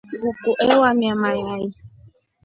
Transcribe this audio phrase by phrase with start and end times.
[0.19, 1.67] Nguku ewamia mayai.